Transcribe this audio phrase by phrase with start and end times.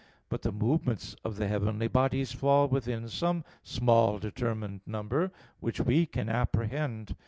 [0.29, 6.07] But the movements of the heavenly bodies fall within some small determined number, which we
[6.07, 7.15] can apprehend.